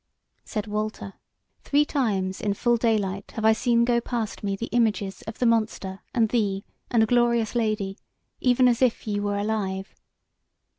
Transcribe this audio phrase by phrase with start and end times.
[0.43, 1.13] Said Walter:
[1.63, 5.45] "Three times in full daylight have I seen go past me the images of the
[5.45, 7.99] monster and thee and a glorious lady,
[8.39, 9.93] even as if ye were alive."